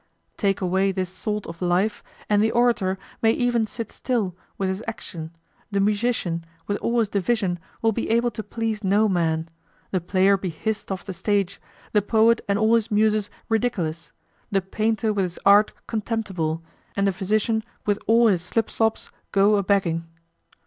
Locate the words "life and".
1.61-2.41